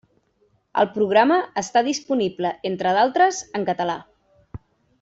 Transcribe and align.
El 0.83 0.87
programa 0.95 1.37
està 1.63 1.83
disponible, 1.89 2.53
entre 2.71 2.95
d'altres, 2.99 3.43
en 3.61 3.69
català. 3.71 4.01